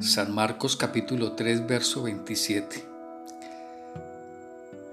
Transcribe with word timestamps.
San 0.00 0.34
Marcos 0.34 0.76
capítulo 0.76 1.32
3, 1.32 1.66
verso 1.66 2.02
27. 2.04 2.82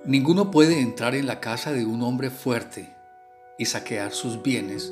Ninguno 0.03 0.51
puede 0.51 0.81
entrar 0.81 1.15
en 1.15 1.27
la 1.27 1.39
casa 1.39 1.71
de 1.71 1.85
un 1.85 2.01
hombre 2.01 2.29
fuerte 2.29 2.93
y 3.57 3.67
saquear 3.67 4.11
sus 4.11 4.43
bienes 4.43 4.91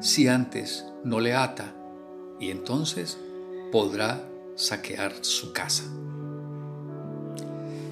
si 0.00 0.28
antes 0.28 0.86
no 1.04 1.20
le 1.20 1.34
ata 1.34 1.74
y 2.40 2.50
entonces 2.50 3.18
podrá 3.70 4.22
saquear 4.56 5.12
su 5.20 5.52
casa. 5.52 5.84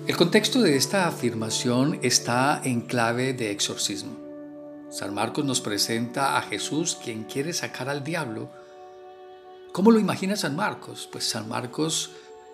El 0.06 0.16
contexto 0.16 0.62
de 0.62 0.76
esta 0.76 1.06
afirmación 1.06 1.98
está 2.00 2.62
en 2.64 2.80
clave 2.80 3.34
de 3.34 3.50
exorcismo. 3.50 4.16
San 4.88 5.12
Marcos 5.12 5.44
nos 5.44 5.60
presenta 5.60 6.38
a 6.38 6.42
Jesús 6.42 6.96
quien 7.04 7.24
quiere 7.24 7.52
sacar 7.52 7.90
al 7.90 8.04
diablo 8.04 8.61
¿Cómo 9.72 9.90
lo 9.90 9.98
imagina 9.98 10.36
San 10.36 10.54
Marcos? 10.54 11.08
Pues 11.10 11.24
San 11.24 11.48
Marcos 11.48 12.10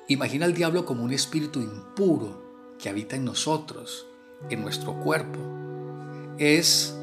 imagina 0.06 0.45
al 0.45 0.54
diablo 0.54 0.84
como 0.84 1.02
un 1.02 1.12
espíritu 1.12 1.60
impuro 1.60 2.77
que 2.78 2.88
habita 2.88 3.16
en 3.16 3.24
nosotros, 3.24 4.06
en 4.50 4.62
nuestro 4.62 4.94
cuerpo. 5.00 5.41
Es 6.38 6.94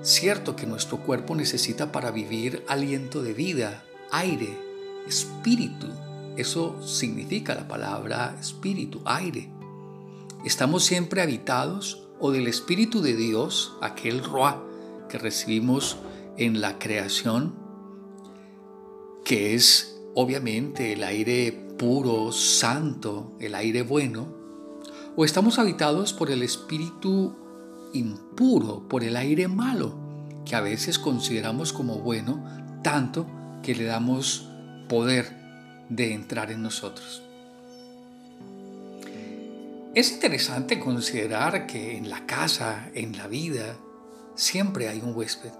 cierto 0.00 0.56
que 0.56 0.64
nuestro 0.64 1.00
cuerpo 1.00 1.34
necesita 1.34 1.92
para 1.92 2.10
vivir 2.10 2.64
aliento 2.68 3.22
de 3.22 3.34
vida, 3.34 3.84
aire, 4.10 4.48
espíritu. 5.06 5.88
Eso 6.38 6.82
significa 6.82 7.54
la 7.54 7.68
palabra 7.68 8.34
espíritu, 8.40 9.02
aire. 9.04 9.50
Estamos 10.42 10.86
siempre 10.86 11.20
habitados 11.20 12.08
o 12.18 12.30
del 12.30 12.46
Espíritu 12.46 13.02
de 13.02 13.14
Dios, 13.14 13.74
aquel 13.82 14.24
Roa 14.24 14.64
que 15.10 15.18
recibimos 15.18 15.98
en 16.38 16.62
la 16.62 16.78
creación, 16.78 17.59
que 19.24 19.54
es 19.54 20.00
obviamente 20.14 20.92
el 20.92 21.04
aire 21.04 21.52
puro, 21.78 22.32
santo, 22.32 23.32
el 23.40 23.54
aire 23.54 23.82
bueno, 23.82 24.34
o 25.16 25.24
estamos 25.24 25.58
habitados 25.58 26.12
por 26.12 26.30
el 26.30 26.42
espíritu 26.42 27.36
impuro, 27.92 28.88
por 28.88 29.04
el 29.04 29.16
aire 29.16 29.48
malo, 29.48 29.94
que 30.44 30.56
a 30.56 30.60
veces 30.60 30.98
consideramos 30.98 31.72
como 31.72 31.96
bueno, 31.96 32.44
tanto 32.82 33.26
que 33.62 33.74
le 33.74 33.84
damos 33.84 34.48
poder 34.88 35.36
de 35.88 36.14
entrar 36.14 36.50
en 36.50 36.62
nosotros. 36.62 37.22
Es 39.94 40.12
interesante 40.12 40.78
considerar 40.78 41.66
que 41.66 41.96
en 41.96 42.08
la 42.08 42.24
casa, 42.24 42.90
en 42.94 43.16
la 43.18 43.26
vida, 43.26 43.76
siempre 44.36 44.88
hay 44.88 45.00
un 45.00 45.16
huésped. 45.16 45.50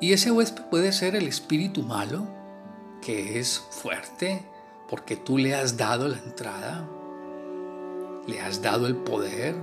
Y 0.00 0.12
ese 0.12 0.32
huésped 0.32 0.64
puede 0.64 0.92
ser 0.92 1.14
el 1.14 1.28
espíritu 1.28 1.82
malo, 1.82 2.26
que 3.00 3.38
es 3.38 3.58
fuerte 3.58 4.44
porque 4.88 5.16
tú 5.16 5.38
le 5.38 5.54
has 5.54 5.76
dado 5.76 6.08
la 6.08 6.18
entrada, 6.18 6.88
le 8.26 8.40
has 8.40 8.62
dado 8.62 8.86
el 8.86 8.96
poder, 8.96 9.54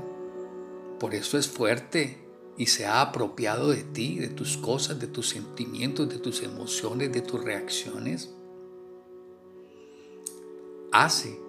por 0.99 1.15
eso 1.15 1.37
es 1.37 1.47
fuerte 1.47 2.25
y 2.57 2.67
se 2.67 2.85
ha 2.85 3.01
apropiado 3.01 3.69
de 3.69 3.83
ti, 3.83 4.19
de 4.19 4.29
tus 4.29 4.57
cosas, 4.57 4.99
de 4.99 5.07
tus 5.07 5.29
sentimientos, 5.29 6.07
de 6.07 6.19
tus 6.19 6.41
emociones, 6.41 7.11
de 7.11 7.21
tus 7.21 7.43
reacciones. 7.43 8.33
Hace, 10.91 11.39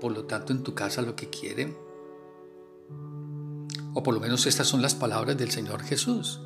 por 0.00 0.12
lo 0.12 0.24
tanto, 0.24 0.52
en 0.52 0.62
tu 0.62 0.74
casa 0.74 1.00
lo 1.00 1.16
que 1.16 1.30
quiere. 1.30 1.74
O 3.94 4.02
por 4.02 4.12
lo 4.12 4.20
menos 4.20 4.46
estas 4.46 4.66
son 4.66 4.82
las 4.82 4.94
palabras 4.94 5.38
del 5.38 5.50
Señor 5.50 5.82
Jesús. 5.82 6.40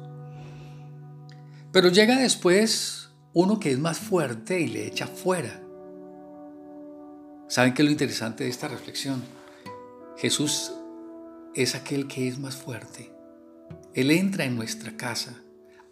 Pero 1.73 1.89
llega 1.89 2.17
después 2.17 3.08
uno 3.41 3.61
que 3.61 3.71
es 3.71 3.79
más 3.79 4.01
fuerte 4.01 4.59
y 4.59 4.67
le 4.67 4.85
echa 4.85 5.07
fuera. 5.07 5.63
¿Saben 7.47 7.73
qué 7.73 7.83
es 7.83 7.87
lo 7.87 7.93
interesante 7.93 8.43
de 8.43 8.51
esta 8.51 8.67
reflexión? 8.67 9.23
Jesús 10.17 10.73
es 11.55 11.77
aquel 11.77 12.09
que 12.09 12.27
es 12.27 12.41
más 12.41 12.57
fuerte. 12.57 13.13
Él 13.95 14.11
entra 14.11 14.45
en 14.45 14.57
nuestra 14.57 14.97
casa, 14.97 15.41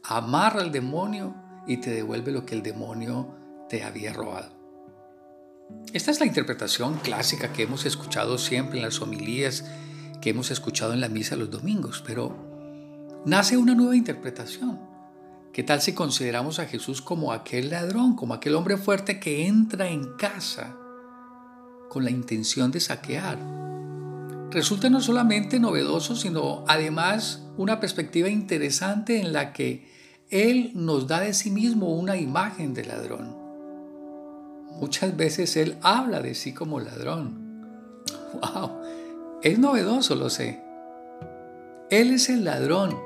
amarra 0.03 0.61
al 0.61 0.73
demonio 0.73 1.37
y 1.69 1.77
te 1.77 1.91
devuelve 1.91 2.33
lo 2.33 2.45
que 2.45 2.57
el 2.57 2.65
demonio 2.65 3.29
te 3.69 3.85
había 3.85 4.13
robado. 4.13 4.51
Esta 5.93 6.11
es 6.11 6.19
la 6.19 6.27
interpretación 6.27 6.99
clásica 6.99 7.53
que 7.53 7.63
hemos 7.63 7.87
escuchado 7.87 8.39
siempre 8.39 8.79
en 8.79 8.85
las 8.85 9.01
homilías, 9.01 9.65
que 10.21 10.31
hemos 10.31 10.51
escuchado 10.51 10.95
en 10.95 11.01
la 11.01 11.09
misa 11.09 11.37
los 11.37 11.53
domingos, 11.53 12.03
pero 12.05 13.23
nace 13.25 13.57
una 13.57 13.77
nueva 13.77 13.95
interpretación 13.95 14.96
¿Qué 15.57 15.63
tal 15.63 15.81
si 15.81 15.95
consideramos 15.95 16.59
a 16.59 16.67
Jesús 16.67 17.01
como 17.01 17.33
aquel 17.33 17.71
ladrón, 17.71 18.15
como 18.15 18.35
aquel 18.35 18.57
hombre 18.57 18.77
fuerte 18.77 19.19
que 19.19 19.47
entra 19.47 19.89
en 19.89 20.13
casa 20.19 20.77
con 21.89 22.05
la 22.05 22.11
intención 22.11 22.71
de 22.71 22.79
saquear? 22.79 23.39
Resulta 24.51 24.91
no 24.91 25.01
solamente 25.01 25.59
novedoso, 25.59 26.15
sino 26.15 26.63
además 26.69 27.49
una 27.57 27.81
perspectiva 27.81 28.29
interesante 28.29 29.19
en 29.19 29.33
la 29.33 29.55
que 29.55 29.91
Él 30.29 30.73
nos 30.75 31.07
da 31.07 31.21
de 31.21 31.33
sí 31.33 31.51
mismo 31.51 31.89
una 31.89 32.19
imagen 32.19 32.75
de 32.75 32.85
ladrón. 32.85 33.35
Muchas 34.79 35.17
veces 35.17 35.57
Él 35.57 35.79
habla 35.81 36.21
de 36.21 36.35
sí 36.35 36.53
como 36.53 36.81
ladrón. 36.81 38.05
¡Wow! 38.35 38.73
Es 39.43 39.59
novedoso, 39.59 40.17
lo 40.17 40.29
sé. 40.29 40.61
Él 41.89 42.11
es 42.11 42.29
el 42.29 42.45
ladrón 42.45 43.06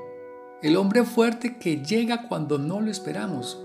el 0.63 0.77
hombre 0.77 1.05
fuerte 1.05 1.59
que 1.59 1.83
llega 1.83 2.29
cuando 2.29 2.59
no 2.59 2.81
lo 2.81 2.91
esperamos, 2.91 3.59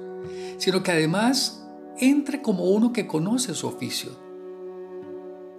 sino 0.57 0.83
que 0.83 0.91
además 0.91 1.65
entre 1.97 2.41
como 2.41 2.65
uno 2.65 2.93
que 2.93 3.07
conoce 3.07 3.53
su 3.53 3.67
oficio. 3.67 4.11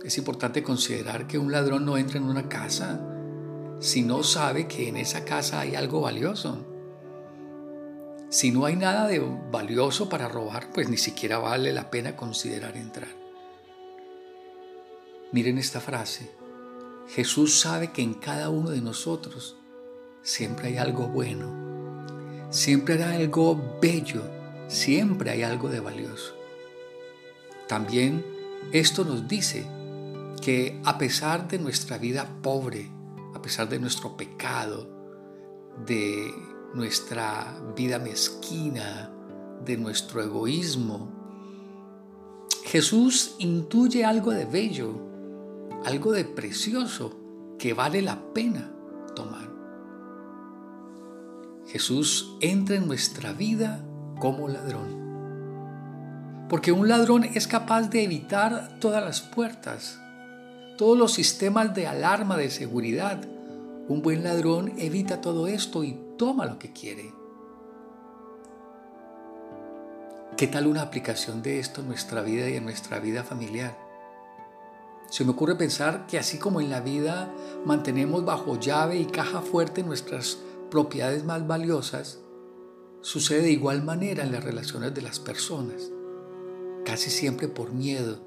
Es 0.05 0.19
importante 0.19 0.63
considerar 0.63 1.27
que 1.27 1.39
un 1.39 1.51
ladrón 1.51 1.85
no 1.85 1.97
entra 1.97 2.19
en 2.19 2.25
una 2.25 2.49
casa 2.49 3.01
si 3.81 4.03
no 4.03 4.23
sabe 4.23 4.67
que 4.67 4.89
en 4.89 4.97
esa 4.97 5.25
casa 5.25 5.61
hay 5.61 5.75
algo 5.75 6.01
valioso. 6.01 6.65
Si 8.31 8.51
no 8.51 8.65
hay 8.65 8.77
nada 8.77 9.07
de 9.07 9.21
valioso 9.51 10.09
para 10.09 10.29
robar, 10.29 10.71
pues 10.73 10.89
ni 10.89 10.97
siquiera 10.97 11.39
vale 11.39 11.73
la 11.73 11.91
pena 11.91 12.17
considerar 12.17 12.77
entrar. 12.77 13.09
Miren 15.33 15.59
esta 15.59 15.81
frase. 15.81 16.31
Jesús 17.09 17.61
sabe 17.61 17.93
que 17.93 18.03
en 18.03 18.15
cada 18.15 18.49
uno 18.49 18.71
de 18.71 18.81
nosotros 18.81 19.57
siempre 20.27 20.69
hay 20.69 20.77
algo 20.77 21.07
bueno, 21.07 22.49
siempre 22.51 23.03
hay 23.03 23.23
algo 23.23 23.79
bello, 23.81 24.23
siempre 24.67 25.31
hay 25.31 25.45
algo 25.45 25.69
de 25.69 25.79
valioso. 25.79 26.35
También 27.69 28.27
esto 28.73 29.05
nos 29.05 29.29
dice 29.29 29.65
que 30.43 30.81
a 30.85 30.99
pesar 30.99 31.47
de 31.47 31.61
nuestra 31.61 31.97
vida 31.97 32.29
pobre, 32.43 32.91
a 33.35 33.41
pesar 33.41 33.69
de 33.69 33.79
nuestro 33.79 34.17
pecado, 34.17 34.89
de 35.87 36.35
nuestra 36.75 37.63
vida 37.77 38.01
mezquina, 38.01 39.13
de 39.65 39.77
nuestro 39.77 40.23
egoísmo, 40.23 41.09
Jesús 42.65 43.37
intuye 43.39 44.05
algo 44.05 44.33
de 44.33 44.45
bello, 44.45 44.93
algo 45.85 46.11
de 46.11 46.25
precioso 46.25 47.17
que 47.61 47.75
vale 47.75 48.03
la 48.03 48.33
pena 48.35 48.73
tomar. 49.15 49.56
Jesús 51.67 52.37
entra 52.41 52.77
en 52.77 52.87
nuestra 52.87 53.33
vida 53.33 53.81
como 54.21 54.49
ladrón. 54.49 55.05
Porque 56.49 56.71
un 56.71 56.89
ladrón 56.89 57.25
es 57.25 57.49
capaz 57.49 57.91
de 57.91 58.05
evitar 58.05 58.79
todas 58.79 59.03
las 59.03 59.21
puertas, 59.21 60.01
todos 60.79 60.97
los 60.97 61.13
sistemas 61.13 61.75
de 61.75 61.89
alarma 61.89 62.37
de 62.37 62.51
seguridad. 62.51 63.21
Un 63.89 64.01
buen 64.01 64.23
ladrón 64.23 64.75
evita 64.79 65.21
todo 65.21 65.49
esto 65.49 65.83
y 65.83 65.99
toma 66.17 66.47
lo 66.47 66.59
que 66.59 66.73
quiere. 66.73 67.13
¿Qué 70.37 70.47
tal 70.47 70.69
una 70.69 70.83
aplicación 70.83 71.43
de 71.43 71.59
esto 71.59 71.81
en 71.81 71.89
nuestra 71.89 72.21
vida 72.21 72.49
y 72.49 72.57
en 72.57 72.65
nuestra 72.65 73.01
vida 73.01 73.25
familiar? 73.25 73.77
Se 75.09 75.25
me 75.25 75.31
ocurre 75.31 75.57
pensar 75.57 76.07
que 76.07 76.19
así 76.19 76.39
como 76.39 76.61
en 76.61 76.71
la 76.71 76.81
vida 76.81 77.29
mantenemos 77.65 78.25
bajo 78.25 78.59
llave 78.61 78.99
y 78.99 79.07
caja 79.07 79.41
fuerte 79.41 79.83
nuestras 79.83 80.39
propiedades 80.77 81.25
más 81.25 81.47
valiosas, 81.47 82.21
sucede 83.01 83.45
de 83.45 83.51
igual 83.51 83.83
manera 83.83 84.25
en 84.25 84.31
las 84.31 84.45
relaciones 84.45 84.93
de 84.93 85.01
las 85.01 85.19
personas, 85.19 85.91
casi 86.85 87.09
siempre 87.09 87.49
por 87.49 87.73
miedo 87.73 88.19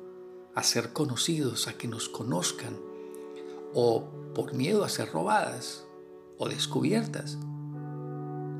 a 0.55 0.63
ser 0.63 0.91
conocidos, 0.91 1.67
a 1.67 1.73
que 1.73 1.87
nos 1.87 2.09
conozcan, 2.09 2.75
o 3.75 4.33
por 4.33 4.55
miedo 4.55 4.83
a 4.83 4.89
ser 4.89 5.11
robadas 5.11 5.85
o 6.39 6.49
descubiertas. 6.49 7.37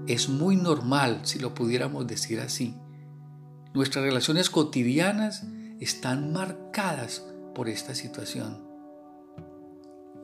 Es 0.05 0.29
muy 0.29 0.55
normal, 0.55 1.21
si 1.23 1.39
lo 1.39 1.55
pudiéramos 1.55 2.05
decir 2.05 2.41
así. 2.41 2.75
Nuestras 3.73 4.05
relaciones 4.05 4.51
cotidianas 4.51 5.47
están 5.79 6.31
marcadas 6.31 7.25
por 7.55 7.67
esta 7.67 7.95
situación. 7.95 8.63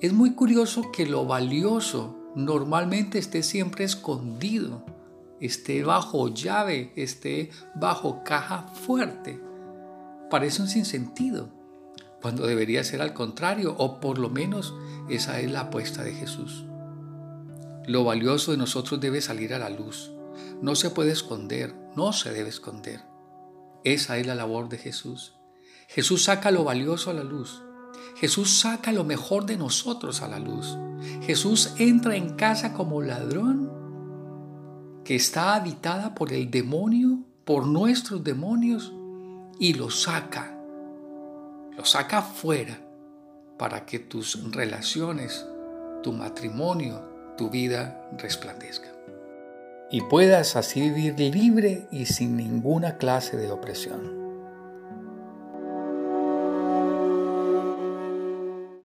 Es 0.01 0.13
muy 0.13 0.35
curioso 0.35 0.91
que 0.91 1.07
lo 1.07 1.25
valioso 1.25 2.21
normalmente 2.35 3.17
esté 3.17 3.43
siempre 3.43 3.85
escondido, 3.85 4.85
esté 5.39 5.83
bajo 5.83 6.27
llave, 6.27 6.91
esté 6.95 7.49
bajo 7.75 8.23
caja 8.23 8.67
fuerte, 8.67 9.39
parece 10.29 10.61
un 10.61 10.67
sinsentido, 10.67 11.49
cuando 12.21 12.47
debería 12.47 12.83
ser 12.83 13.01
al 13.01 13.13
contrario, 13.13 13.75
o 13.77 13.99
por 13.99 14.17
lo 14.17 14.29
menos 14.29 14.73
esa 15.09 15.39
es 15.39 15.51
la 15.51 15.61
apuesta 15.61 16.03
de 16.03 16.13
Jesús. 16.13 16.65
Lo 17.85 18.03
valioso 18.03 18.51
de 18.51 18.57
nosotros 18.57 18.99
debe 18.99 19.21
salir 19.21 19.53
a 19.53 19.59
la 19.59 19.69
luz. 19.69 20.11
No 20.61 20.73
se 20.75 20.89
puede 20.89 21.11
esconder, 21.11 21.75
no 21.95 22.13
se 22.13 22.31
debe 22.33 22.49
esconder. 22.49 23.01
Esa 23.83 24.17
es 24.17 24.25
la 24.25 24.33
labor 24.33 24.69
de 24.69 24.79
Jesús. 24.79 25.35
Jesús 25.87 26.23
saca 26.23 26.49
lo 26.49 26.63
valioso 26.63 27.11
a 27.11 27.13
la 27.13 27.23
luz. 27.23 27.61
Jesús 28.15 28.59
saca 28.59 28.91
lo 28.91 29.03
mejor 29.03 29.45
de 29.45 29.57
nosotros 29.57 30.21
a 30.21 30.27
la 30.27 30.39
luz. 30.39 30.77
Jesús 31.21 31.73
entra 31.77 32.15
en 32.15 32.35
casa 32.35 32.73
como 32.73 33.01
ladrón 33.01 33.71
que 35.03 35.15
está 35.15 35.55
habitada 35.55 36.15
por 36.15 36.33
el 36.33 36.49
demonio, 36.49 37.19
por 37.43 37.67
nuestros 37.67 38.23
demonios, 38.23 38.93
y 39.59 39.73
lo 39.73 39.89
saca. 39.89 40.57
Lo 41.77 41.85
saca 41.85 42.21
fuera 42.21 42.79
para 43.57 43.85
que 43.85 43.99
tus 43.99 44.51
relaciones, 44.51 45.45
tu 46.01 46.11
matrimonio, 46.11 47.01
tu 47.37 47.49
vida 47.49 48.09
resplandezca. 48.17 48.87
Y 49.91 50.01
puedas 50.01 50.55
así 50.55 50.89
vivir 50.89 51.19
libre 51.19 51.87
y 51.91 52.05
sin 52.05 52.37
ninguna 52.37 52.97
clase 52.97 53.37
de 53.37 53.51
opresión. 53.51 54.24